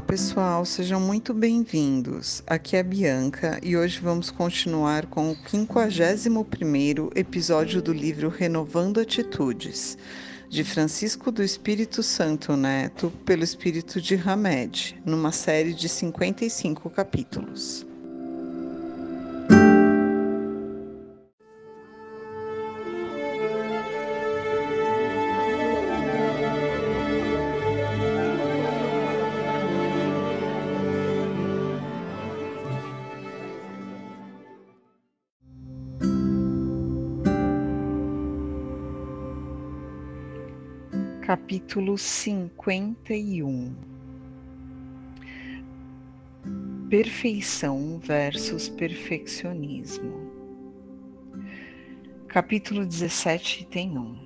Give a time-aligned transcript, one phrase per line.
[0.00, 2.42] Olá pessoal, sejam muito bem-vindos.
[2.46, 8.98] Aqui é a Bianca e hoje vamos continuar com o 51 episódio do livro Renovando
[8.98, 9.98] Atitudes,
[10.48, 17.86] de Francisco do Espírito Santo Neto, pelo Espírito de Hamed, numa série de 55 capítulos.
[41.30, 43.72] Capítulo 51
[46.90, 50.28] Perfeição versus perfeccionismo.
[52.26, 54.18] Capítulo 17, item 1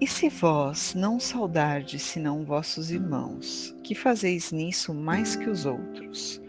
[0.00, 6.40] E se vós não saudardes senão vossos irmãos, que fazeis nisso mais que os outros?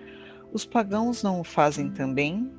[0.54, 2.50] Os pagãos não o fazem também?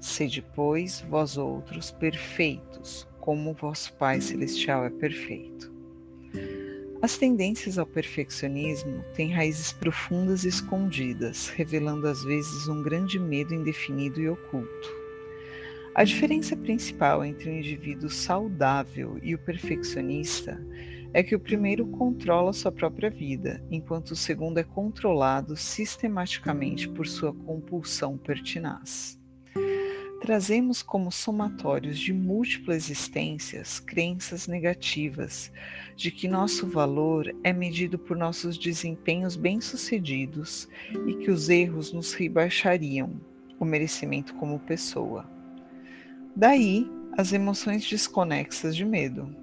[0.00, 5.78] Sede, pois, vós outros perfeitos, como vosso Pai Celestial é perfeito.
[7.00, 13.54] As tendências ao perfeccionismo têm raízes profundas e escondidas, revelando às vezes um grande medo
[13.54, 14.98] indefinido e oculto.
[15.94, 20.60] A diferença principal entre o indivíduo saudável e o perfeccionista
[21.12, 27.06] é que o primeiro controla sua própria vida, enquanto o segundo é controlado sistematicamente por
[27.06, 29.17] sua compulsão pertinaz
[30.28, 35.50] trazemos como somatórios de múltiplas existências crenças negativas
[35.96, 40.68] de que nosso valor é medido por nossos desempenhos bem-sucedidos
[41.06, 43.18] e que os erros nos rebaixariam
[43.58, 45.26] o merecimento como pessoa.
[46.36, 49.34] Daí as emoções desconexas de medo,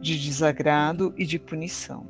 [0.00, 2.06] de desagrado e de punição.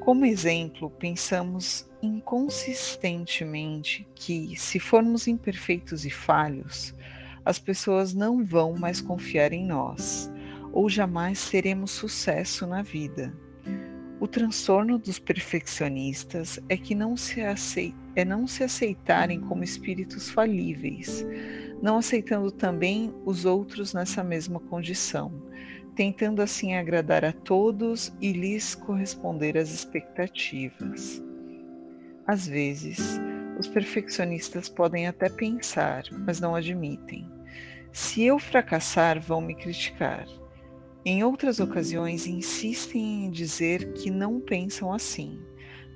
[0.00, 6.92] Como exemplo, pensamos inconsistentemente que, se formos imperfeitos e falhos,
[7.44, 10.30] as pessoas não vão mais confiar em nós,
[10.72, 13.32] ou jamais teremos sucesso na vida.
[14.20, 21.24] O transtorno dos perfeccionistas é que não se é não se aceitarem como espíritos falíveis,
[21.80, 25.32] não aceitando também os outros nessa mesma condição,
[25.94, 31.22] tentando assim agradar a todos e lhes corresponder às expectativas.
[32.26, 33.18] Às vezes,
[33.60, 37.30] os perfeccionistas podem até pensar, mas não admitem.
[37.92, 40.26] Se eu fracassar, vão me criticar.
[41.04, 45.38] Em outras ocasiões, insistem em dizer que não pensam assim,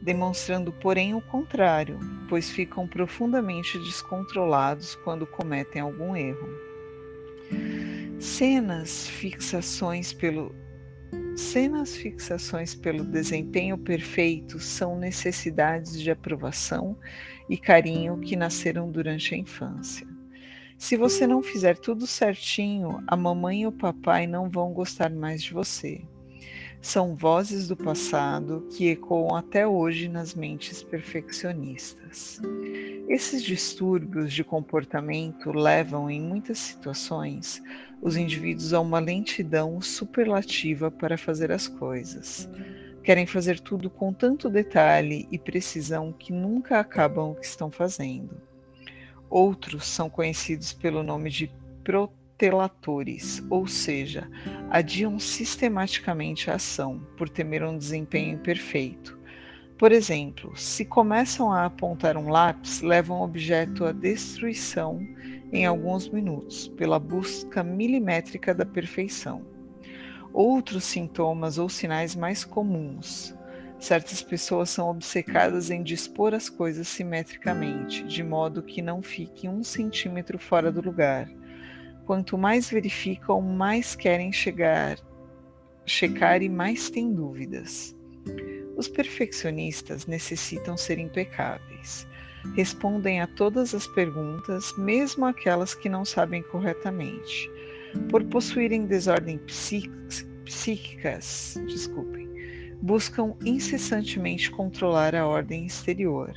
[0.02, 1.98] demonstrando, porém, o contrário,
[2.28, 6.48] pois ficam profundamente descontrolados quando cometem algum erro.
[8.18, 10.54] Cenas, fixações pelo
[11.36, 16.96] Cenas fixações pelo desempenho perfeito são necessidades de aprovação
[17.50, 20.06] e carinho que nasceram durante a infância.
[20.78, 25.42] Se você não fizer tudo certinho, a mamãe e o papai não vão gostar mais
[25.42, 26.02] de você.
[26.80, 32.40] São vozes do passado que ecoam até hoje nas mentes perfeccionistas.
[33.08, 37.62] Esses distúrbios de comportamento levam, em muitas situações,
[38.00, 42.48] os indivíduos a uma lentidão superlativa para fazer as coisas.
[43.02, 48.40] Querem fazer tudo com tanto detalhe e precisão que nunca acabam o que estão fazendo.
[49.28, 51.52] Outros são conhecidos pelo nome de
[51.84, 54.26] protelatores, ou seja,
[54.70, 59.18] adiam sistematicamente a ação por temer um desempenho imperfeito.
[59.76, 65.00] Por exemplo, se começam a apontar um lápis, levam o objeto à destruição
[65.52, 69.42] em alguns minutos, pela busca milimétrica da perfeição.
[70.32, 73.34] Outros sintomas ou sinais mais comuns.
[73.78, 79.64] Certas pessoas são obcecadas em dispor as coisas simetricamente, de modo que não fique um
[79.64, 81.28] centímetro fora do lugar.
[82.06, 84.98] Quanto mais verificam, mais querem chegar,
[85.84, 87.94] checar e mais têm dúvidas.
[88.76, 92.06] Os perfeccionistas necessitam ser impecáveis.
[92.54, 97.50] Respondem a todas as perguntas, mesmo aquelas que não sabem corretamente
[98.10, 99.38] por possuírem desordem
[100.44, 102.28] psíquicas, desculpem,
[102.82, 106.32] buscam incessantemente controlar a ordem exterior,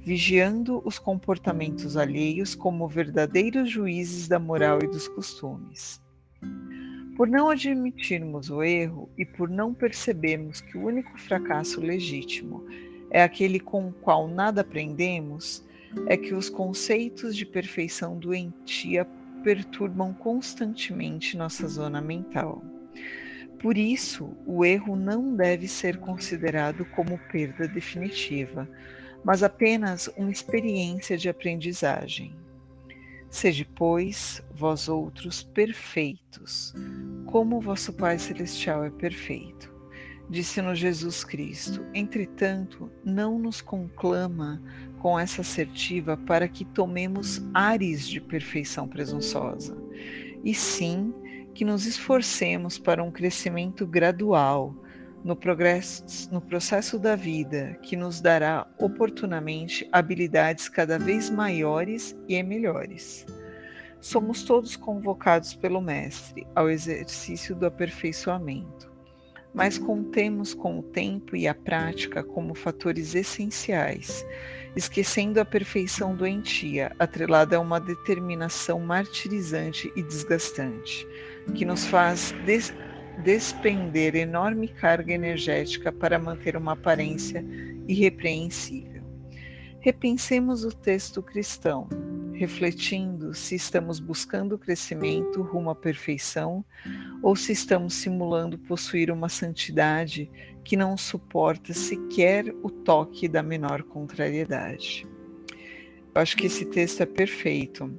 [0.00, 6.02] vigiando os comportamentos alheios como verdadeiros juízes da moral e dos costumes.
[7.16, 12.66] Por não admitirmos o erro e por não percebermos que o único fracasso legítimo
[13.08, 15.64] é aquele com o qual nada aprendemos,
[16.08, 19.06] é que os conceitos de perfeição doentia
[19.44, 22.64] perturbam constantemente nossa zona mental.
[23.60, 28.68] Por isso, o erro não deve ser considerado como perda definitiva,
[29.24, 32.34] mas apenas uma experiência de aprendizagem.
[33.34, 36.72] Sede, pois, vós outros perfeitos,
[37.26, 39.74] como vosso Pai Celestial é perfeito.
[40.30, 41.84] Disse-nos Jesus Cristo.
[41.92, 44.62] Entretanto, não nos conclama
[45.00, 49.76] com essa assertiva para que tomemos ares de perfeição presunçosa,
[50.44, 51.12] e sim
[51.54, 54.76] que nos esforcemos para um crescimento gradual
[55.24, 62.40] no, progresso, no processo da vida que nos dará oportunamente habilidades cada vez maiores e
[62.42, 63.24] melhores.
[64.00, 68.92] Somos todos convocados pelo Mestre ao exercício do aperfeiçoamento,
[69.54, 74.26] mas contemos com o tempo e a prática como fatores essenciais,
[74.76, 81.06] esquecendo a perfeição doentia, atrelada a uma determinação martirizante e desgastante,
[81.54, 82.74] que nos faz des
[83.22, 87.44] despender enorme carga energética para manter uma aparência
[87.86, 89.02] irrepreensível.
[89.80, 91.88] Repensemos o texto cristão,
[92.32, 96.64] refletindo se estamos buscando crescimento rumo à perfeição
[97.22, 100.30] ou se estamos simulando possuir uma santidade
[100.64, 105.06] que não suporta sequer o toque da menor contrariedade.
[106.14, 107.92] Eu acho que esse texto é perfeito.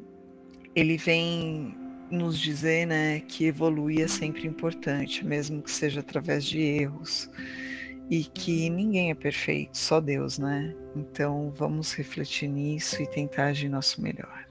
[0.73, 6.59] Ele vem nos dizer né, que evoluir é sempre importante, mesmo que seja através de
[6.59, 7.29] erros,
[8.09, 10.75] e que ninguém é perfeito, só Deus, né?
[10.95, 14.44] Então vamos refletir nisso e tentar agir nosso melhor.